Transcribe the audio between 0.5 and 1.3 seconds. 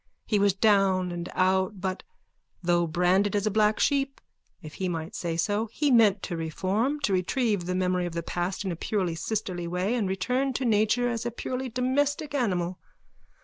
down and